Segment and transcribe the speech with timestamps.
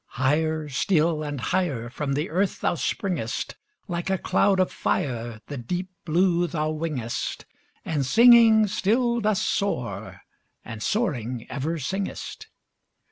[0.15, 3.55] Higher still and higher From the earth thou springest:
[3.87, 5.59] Like a cloud of fire, The
[6.05, 7.45] blue deep thou wingest,
[7.85, 10.21] And singing still dost soar,
[10.65, 12.47] and soaring ever singest.